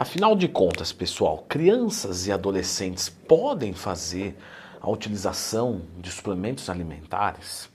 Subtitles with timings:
[0.00, 4.34] Afinal de contas, pessoal, crianças e adolescentes podem fazer
[4.80, 7.68] a utilização de suplementos alimentares?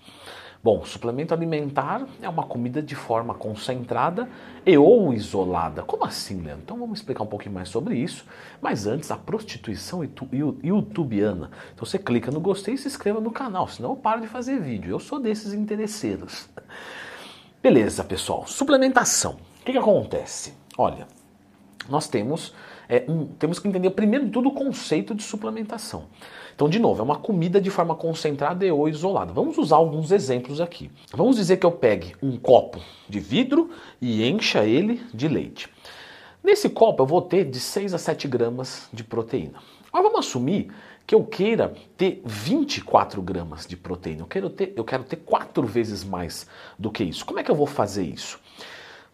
[0.64, 4.28] Bom, suplemento alimentar é uma comida de forma concentrada
[4.66, 5.84] e ou isolada.
[5.84, 6.64] Como assim, Leandro?
[6.64, 8.26] Então vamos explicar um pouquinho mais sobre isso.
[8.60, 11.52] Mas antes, a prostituição youtubiana.
[11.76, 14.60] Então você clica no gostei e se inscreva no canal, senão eu paro de fazer
[14.60, 14.90] vídeo.
[14.90, 16.50] Eu sou desses interesseiros.
[17.62, 18.48] Beleza, pessoal.
[18.48, 19.34] Suplementação.
[19.62, 20.56] O que, que acontece?
[20.76, 21.06] Olha,
[21.90, 22.54] nós temos,
[22.90, 26.06] é, um, temos que entender primeiro de tudo o conceito de suplementação.
[26.56, 29.34] Então, de novo, é uma comida de forma concentrada e ou isolada.
[29.34, 30.90] Vamos usar alguns exemplos aqui.
[31.14, 32.80] Vamos dizer que eu pegue um copo
[33.10, 33.70] de vidro
[34.02, 35.70] e encha ele de leite.
[36.42, 39.60] Nesse copo eu vou ter de 6 a 7 gramas de proteína.
[39.92, 40.72] Mas vamos assumir
[41.06, 44.22] que eu queira ter 24 gramas de proteína.
[44.22, 46.48] Eu quero ter, eu quero ter 4 vezes mais
[46.80, 47.26] do que isso.
[47.26, 48.40] Como é que eu vou fazer isso?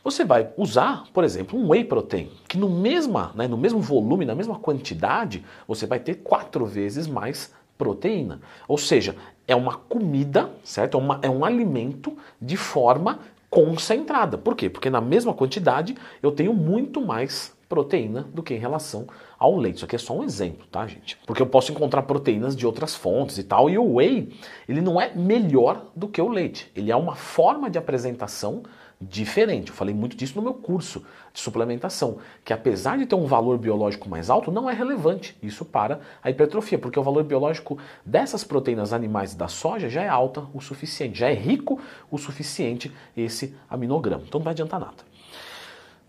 [0.03, 4.25] Você vai usar, por exemplo, um whey protein, que no, mesma, né, no mesmo volume,
[4.25, 8.41] na mesma quantidade, você vai ter quatro vezes mais proteína.
[8.67, 9.15] Ou seja,
[9.47, 10.97] é uma comida, certo?
[10.97, 14.39] É, uma, é um alimento de forma concentrada.
[14.39, 14.69] Por quê?
[14.69, 19.05] Porque na mesma quantidade eu tenho muito mais proteína do que em relação
[19.37, 19.77] ao leite.
[19.77, 21.17] Isso aqui é só um exemplo, tá, gente?
[21.27, 24.33] Porque eu posso encontrar proteínas de outras fontes e tal, e o whey,
[24.67, 26.71] ele não é melhor do que o leite.
[26.75, 28.63] Ele é uma forma de apresentação
[29.01, 29.69] diferente.
[29.69, 33.57] Eu falei muito disso no meu curso de suplementação, que apesar de ter um valor
[33.57, 38.43] biológico mais alto, não é relevante isso para a hipertrofia, porque o valor biológico dessas
[38.43, 41.79] proteínas animais da soja já é alta o suficiente, já é rico
[42.11, 44.23] o suficiente esse aminograma.
[44.27, 45.03] Então não vai adiantar nada.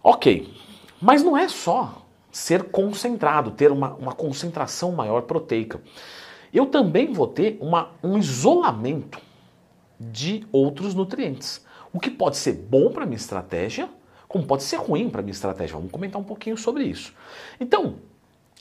[0.03, 0.53] Ok,
[1.01, 5.81] mas não é só ser concentrado, ter uma, uma concentração maior proteica.
[6.53, 9.21] Eu também vou ter uma, um isolamento
[9.99, 11.65] de outros nutrientes.
[11.93, 13.89] O que pode ser bom para minha estratégia,
[14.27, 15.77] como pode ser ruim para minha estratégia.
[15.77, 17.13] Vamos comentar um pouquinho sobre isso.
[17.61, 17.97] Então,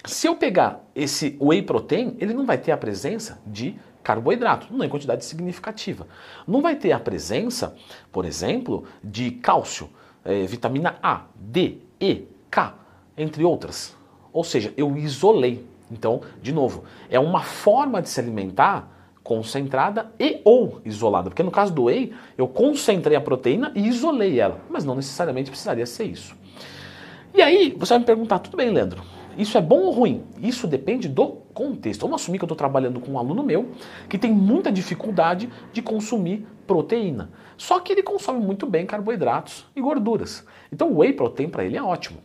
[0.03, 4.83] se eu pegar esse whey protein, ele não vai ter a presença de carboidrato, não
[4.83, 6.07] em quantidade significativa.
[6.47, 7.75] Não vai ter a presença,
[8.11, 9.89] por exemplo, de cálcio,
[10.25, 12.75] é, vitamina A, D, E, K,
[13.15, 13.95] entre outras.
[14.33, 15.65] Ou seja, eu isolei.
[15.89, 19.00] Então, de novo, é uma forma de se alimentar
[19.31, 21.29] concentrada e ou isolada.
[21.29, 25.49] Porque no caso do whey, eu concentrei a proteína e isolei ela, mas não necessariamente
[25.49, 26.35] precisaria ser isso.
[27.33, 29.01] E aí, você vai me perguntar, tudo bem, Leandro,
[29.37, 30.25] isso é bom ou ruim?
[30.41, 32.01] Isso depende do contexto.
[32.01, 33.69] Vamos assumir que eu estou trabalhando com um aluno meu
[34.09, 37.31] que tem muita dificuldade de consumir proteína.
[37.55, 40.45] Só que ele consome muito bem carboidratos e gorduras.
[40.73, 42.19] Então o whey protein para ele é ótimo.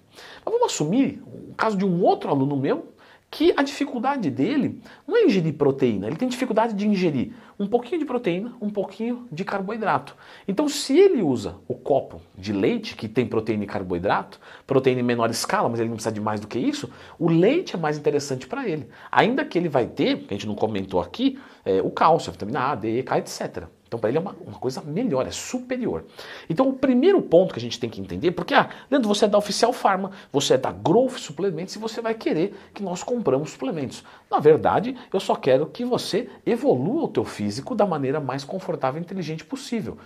[0.44, 2.88] Mas vamos assumir o caso de um outro aluno meu
[3.30, 7.98] que a dificuldade dele não é ingerir proteína, ele tem dificuldade de ingerir um pouquinho
[7.98, 10.14] de proteína, um pouquinho de carboidrato.
[10.46, 15.04] Então, se ele usa o copo de leite, que tem proteína e carboidrato, proteína em
[15.04, 17.98] menor escala, mas ele não precisa de mais do que isso, o leite é mais
[17.98, 18.88] interessante para ele.
[19.10, 22.32] Ainda que ele vai ter, que a gente não comentou aqui, é, o cálcio, a
[22.32, 23.64] vitamina A, D, E, K, etc.
[23.86, 26.04] Então, para ele é uma, uma, coisa melhor, é superior.
[26.50, 29.28] Então, o primeiro ponto que a gente tem que entender, porque, ah, Leandro, você é
[29.28, 33.50] da Oficial Pharma, você é da Growth Suplementos e você vai querer que nós compramos
[33.50, 34.02] suplementos.
[34.30, 39.00] Na verdade, eu só quero que você evolua o teu físico da maneira mais confortável
[39.00, 39.96] e inteligente possível.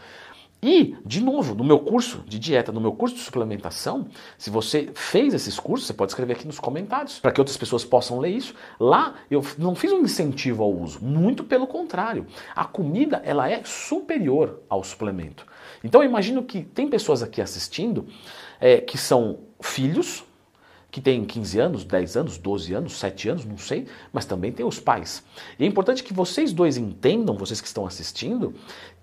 [0.63, 4.07] E, de novo, no meu curso de dieta, no meu curso de suplementação,
[4.37, 7.85] se você fez esses cursos, você pode escrever aqui nos comentários para que outras pessoas
[7.85, 8.55] possam ler isso.
[8.79, 12.27] Lá eu não fiz um incentivo ao uso, muito pelo contrário.
[12.55, 15.47] A comida ela é superior ao suplemento.
[15.83, 18.07] Então eu imagino que tem pessoas aqui assistindo
[18.61, 20.25] é, que são filhos,
[20.91, 24.67] que têm 15 anos, 10 anos, 12 anos, 7 anos, não sei, mas também tem
[24.67, 25.23] os pais.
[25.59, 28.55] E é importante que vocês dois entendam, vocês que estão assistindo,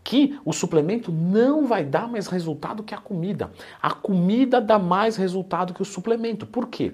[0.08, 3.52] que o suplemento não vai dar mais resultado que a comida.
[3.82, 6.46] A comida dá mais resultado que o suplemento.
[6.46, 6.94] Por quê?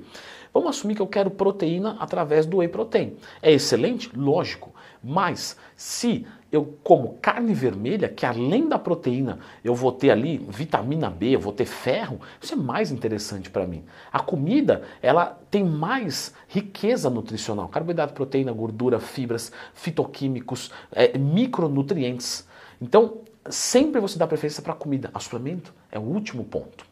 [0.51, 3.16] Vamos assumir que eu quero proteína através do whey protein.
[3.40, 4.09] É excelente?
[4.18, 4.74] Lógico.
[5.03, 11.07] Mas se eu como carne vermelha, que além da proteína eu vou ter ali vitamina
[11.07, 13.84] B, eu vou ter ferro, isso é mais interessante para mim.
[14.12, 17.68] A comida, ela tem mais riqueza nutricional.
[17.68, 22.51] Carboidrato, proteína, gordura, fibras, fitoquímicos, é, micronutrientes.
[22.81, 25.09] Então, sempre você dá preferência para a comida.
[25.13, 26.85] A suplemento é o último ponto.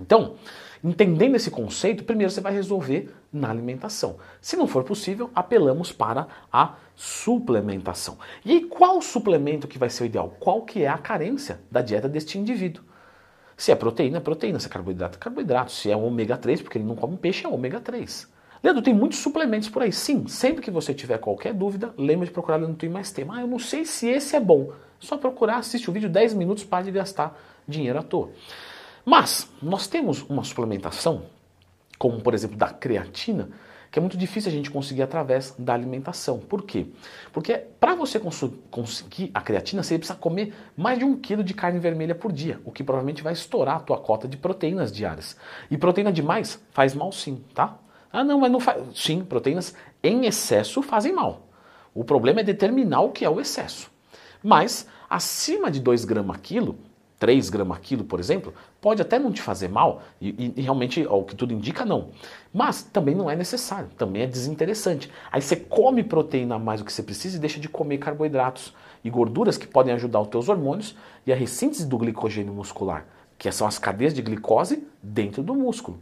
[0.00, 0.34] Então,
[0.82, 4.16] entendendo esse conceito, primeiro você vai resolver na alimentação.
[4.40, 8.18] Se não for possível, apelamos para a suplementação.
[8.44, 10.34] E qual suplemento que vai ser o ideal?
[10.38, 12.84] Qual que é a carência da dieta deste indivíduo?
[13.56, 14.60] Se é proteína, é proteína.
[14.60, 15.72] Se é carboidrato, é carboidrato.
[15.72, 18.35] Se é ômega 3, porque ele não come peixe, é ômega 3.
[18.66, 19.92] Leandro, tem muitos suplementos por aí.
[19.92, 23.36] Sim, sempre que você tiver qualquer dúvida, lembre de procurar no Twin Mais Tema.
[23.36, 24.72] Ah, eu não sei se esse é bom.
[24.98, 28.32] Só procurar, assiste o vídeo 10 minutos para de gastar dinheiro à toa.
[29.04, 31.26] Mas nós temos uma suplementação
[31.96, 33.50] como por exemplo da creatina,
[33.88, 36.40] que é muito difícil a gente conseguir através da alimentação.
[36.40, 36.88] Por quê?
[37.32, 38.20] Porque para você
[38.68, 42.60] conseguir a creatina, você precisa comer mais de um quilo de carne vermelha por dia,
[42.64, 45.36] o que provavelmente vai estourar a tua cota de proteínas diárias.
[45.70, 47.78] E proteína demais faz mal sim, tá?
[48.12, 48.82] Ah, não, mas não faz.
[48.94, 51.48] Sim, proteínas em excesso fazem mal.
[51.94, 53.90] O problema é determinar o que é o excesso.
[54.42, 56.76] Mas acima de 2 gramas quilo,
[57.18, 61.24] 3 gramas quilo, por exemplo, pode até não te fazer mal, e, e, realmente, o
[61.24, 62.10] que tudo indica, não.
[62.52, 65.10] Mas também não é necessário, também é desinteressante.
[65.32, 69.10] Aí você come proteína mais do que você precisa e deixa de comer carboidratos e
[69.10, 70.94] gorduras que podem ajudar os teus hormônios
[71.26, 73.06] e a ressíntese do glicogênio muscular,
[73.38, 75.98] que são as cadeias de glicose dentro do músculo.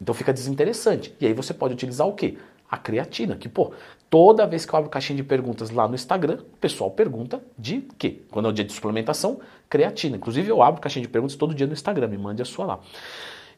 [0.00, 1.14] Então fica desinteressante.
[1.20, 2.38] E aí você pode utilizar o quê?
[2.70, 3.72] A creatina, que, pô,
[4.10, 7.88] toda vez que eu abro caixinha de perguntas lá no Instagram, o pessoal pergunta de
[7.96, 8.20] quê?
[8.30, 10.16] Quando é o dia de suplementação, creatina.
[10.16, 12.80] Inclusive eu abro caixinha de perguntas todo dia no Instagram, me mande a sua lá.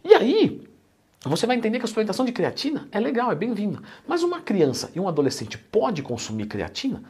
[0.04, 0.62] E aí,
[1.24, 3.80] você vai entender que a suplementação de creatina é legal, é bem-vinda.
[4.06, 7.02] Mas uma criança e um adolescente pode consumir creatina?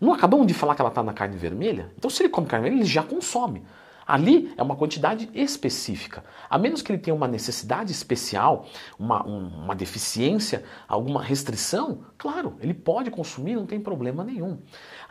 [0.00, 1.90] Não acabamos de falar que ela está na carne vermelha?
[1.98, 3.62] Então, se ele come carne vermelha, ele já consome.
[4.08, 6.24] Ali é uma quantidade específica.
[6.48, 8.64] A menos que ele tenha uma necessidade especial,
[8.98, 14.60] uma, uma deficiência, alguma restrição, claro, ele pode consumir, não tem problema nenhum.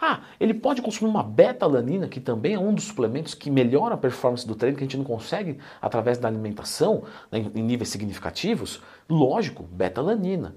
[0.02, 3.98] Ah, ele pode consumir uma beta-alanina, que também é um dos suplementos que melhora a
[3.98, 8.82] performance do treino, que a gente não consegue através da alimentação né, em níveis significativos.
[9.08, 10.56] Lógico, beta-alanina.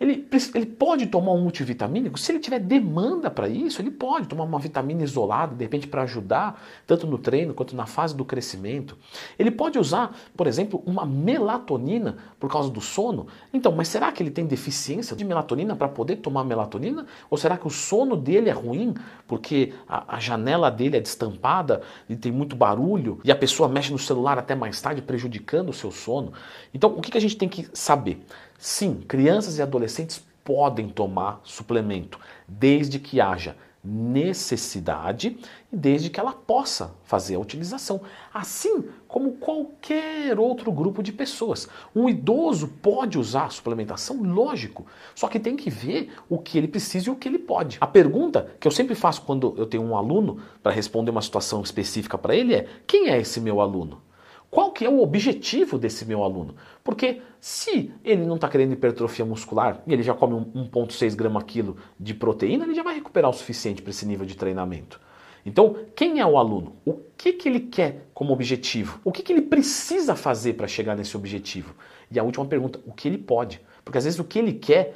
[0.00, 4.44] Ele, ele pode tomar um multivitamínico, se ele tiver demanda para isso, ele pode tomar
[4.44, 8.96] uma vitamina isolada, de repente para ajudar, tanto no treino quanto na fase do crescimento.
[9.38, 13.26] Ele pode usar, por exemplo, uma melatonina por causa do sono.
[13.52, 17.06] Então, mas será que ele tem deficiência de melatonina para poder tomar melatonina?
[17.28, 18.94] Ou será que o sono dele é ruim
[19.26, 23.90] porque a, a janela dele é destampada e tem muito barulho e a pessoa mexe
[23.90, 26.32] no celular até mais tarde, prejudicando o seu sono?
[26.72, 28.24] Então, o que, que a gente tem que saber?
[28.60, 32.18] Sim, crianças e adolescentes podem tomar suplemento,
[32.48, 35.38] desde que haja necessidade
[35.72, 38.00] e desde que ela possa fazer a utilização,
[38.34, 41.68] assim como qualquer outro grupo de pessoas.
[41.94, 44.84] Um idoso pode usar a suplementação, lógico,
[45.14, 47.78] só que tem que ver o que ele precisa e o que ele pode.
[47.80, 51.62] A pergunta que eu sempre faço quando eu tenho um aluno para responder uma situação
[51.62, 54.07] específica para ele é: quem é esse meu aluno?
[54.50, 56.54] Qual que é o objetivo desse meu aluno?
[56.82, 61.76] Porque se ele não está querendo hipertrofia muscular e ele já come 1,6 grama quilo
[62.00, 65.00] de proteína, ele já vai recuperar o suficiente para esse nível de treinamento.
[65.44, 66.76] Então, quem é o aluno?
[66.84, 69.00] O que, que ele quer como objetivo?
[69.04, 71.74] O que, que ele precisa fazer para chegar nesse objetivo?
[72.10, 73.60] E a última pergunta, o que ele pode?
[73.84, 74.94] Porque às vezes o que ele quer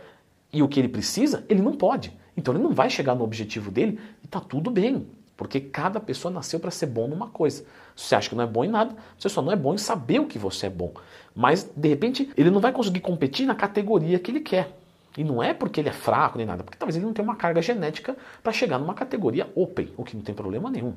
[0.52, 2.12] e o que ele precisa, ele não pode.
[2.36, 5.06] Então ele não vai chegar no objetivo dele e está tudo bem.
[5.36, 7.64] Porque cada pessoa nasceu para ser bom numa coisa.
[7.96, 9.78] Se você acha que não é bom em nada, você só não é bom em
[9.78, 10.92] saber o que você é bom.
[11.34, 14.78] Mas, de repente, ele não vai conseguir competir na categoria que ele quer.
[15.16, 17.36] E não é porque ele é fraco nem nada, porque talvez ele não tenha uma
[17.36, 20.94] carga genética para chegar numa categoria open, o que não tem problema nenhum.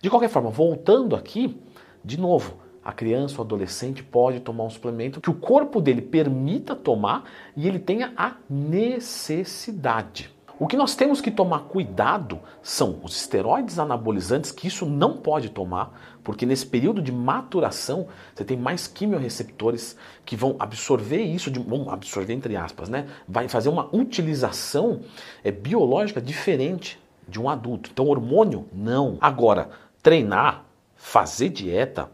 [0.00, 1.60] De qualquer forma, voltando aqui,
[2.04, 6.74] de novo, a criança ou adolescente pode tomar um suplemento que o corpo dele permita
[6.74, 7.24] tomar
[7.56, 10.30] e ele tenha a necessidade.
[10.62, 15.48] O que nós temos que tomar cuidado são os esteroides anabolizantes, que isso não pode
[15.48, 21.58] tomar, porque nesse período de maturação você tem mais quimiorreceptores que vão absorver isso, de,
[21.58, 23.08] vão absorver entre aspas, né?
[23.26, 25.00] Vai fazer uma utilização
[25.42, 27.90] é, biológica diferente de um adulto.
[27.92, 29.18] Então, hormônio, não.
[29.20, 29.68] Agora,
[30.00, 30.64] treinar,
[30.94, 32.08] fazer dieta,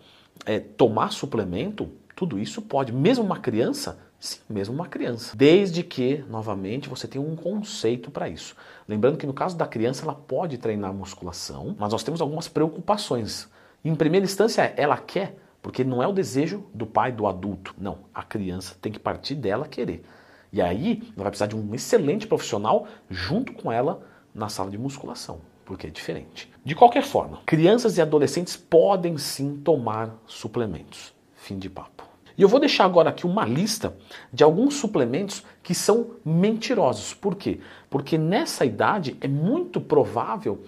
[0.47, 2.93] é, tomar suplemento, tudo isso pode.
[2.93, 5.37] Mesmo uma criança Sim, mesmo uma criança.
[5.37, 8.57] Desde que, novamente, você tenha um conceito para isso.
[8.89, 13.49] Lembrando que no caso da criança, ela pode treinar musculação, mas nós temos algumas preocupações.
[13.85, 17.77] Em primeira instância, ela quer, porque não é o desejo do pai, do adulto.
[17.79, 20.05] Não, a criança tem que partir dela querer.
[20.53, 24.03] E aí, ela vai precisar de um excelente profissional junto com ela
[24.35, 26.51] na sala de musculação, porque é diferente.
[26.65, 31.15] De qualquer forma, crianças e adolescentes podem sim tomar suplementos.
[31.37, 32.08] Fim de papo.
[32.39, 33.97] E eu vou deixar agora aqui uma lista
[34.33, 37.13] de alguns suplementos que são mentirosos.
[37.13, 37.59] Por quê?
[37.91, 40.63] Porque nessa idade é muito provável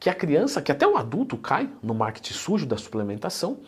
[0.00, 3.58] que a criança, que até o adulto cai no marketing sujo da suplementação,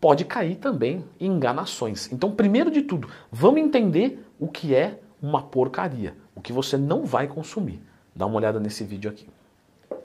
[0.00, 2.10] pode cair também em enganações.
[2.10, 7.04] Então, primeiro de tudo, vamos entender o que é uma porcaria, o que você não
[7.04, 7.82] vai consumir.
[8.16, 9.28] Dá uma olhada nesse vídeo aqui.